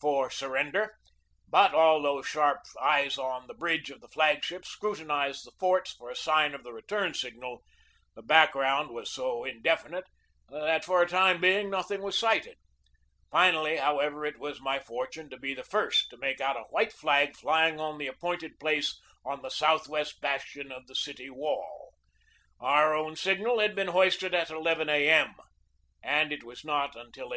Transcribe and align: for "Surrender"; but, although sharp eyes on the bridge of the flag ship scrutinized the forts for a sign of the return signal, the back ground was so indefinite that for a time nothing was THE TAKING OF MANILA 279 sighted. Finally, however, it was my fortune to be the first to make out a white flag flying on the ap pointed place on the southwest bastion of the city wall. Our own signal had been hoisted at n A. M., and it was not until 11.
for 0.00 0.30
"Surrender"; 0.30 0.92
but, 1.48 1.74
although 1.74 2.22
sharp 2.22 2.60
eyes 2.80 3.18
on 3.18 3.48
the 3.48 3.54
bridge 3.54 3.90
of 3.90 4.00
the 4.00 4.06
flag 4.06 4.44
ship 4.44 4.64
scrutinized 4.64 5.44
the 5.44 5.50
forts 5.58 5.92
for 5.92 6.08
a 6.08 6.14
sign 6.14 6.54
of 6.54 6.62
the 6.62 6.72
return 6.72 7.12
signal, 7.14 7.64
the 8.14 8.22
back 8.22 8.52
ground 8.52 8.90
was 8.90 9.10
so 9.10 9.42
indefinite 9.44 10.04
that 10.48 10.84
for 10.84 11.02
a 11.02 11.08
time 11.08 11.40
nothing 11.68 12.00
was 12.00 12.14
THE 12.20 12.28
TAKING 12.28 12.52
OF 12.52 12.58
MANILA 13.32 13.66
279 13.76 13.76
sighted. 13.76 13.76
Finally, 13.76 13.76
however, 13.78 14.24
it 14.24 14.38
was 14.38 14.60
my 14.60 14.78
fortune 14.78 15.28
to 15.30 15.36
be 15.36 15.52
the 15.52 15.64
first 15.64 16.10
to 16.10 16.16
make 16.16 16.40
out 16.40 16.56
a 16.56 16.62
white 16.70 16.92
flag 16.92 17.34
flying 17.34 17.80
on 17.80 17.98
the 17.98 18.06
ap 18.08 18.20
pointed 18.20 18.60
place 18.60 19.00
on 19.24 19.42
the 19.42 19.50
southwest 19.50 20.20
bastion 20.20 20.70
of 20.70 20.86
the 20.86 20.94
city 20.94 21.28
wall. 21.28 21.92
Our 22.60 22.94
own 22.94 23.16
signal 23.16 23.58
had 23.58 23.74
been 23.74 23.88
hoisted 23.88 24.32
at 24.32 24.48
n 24.48 24.88
A. 24.88 25.08
M., 25.10 25.34
and 26.04 26.30
it 26.30 26.44
was 26.44 26.64
not 26.64 26.94
until 26.94 27.26
11. 27.32 27.34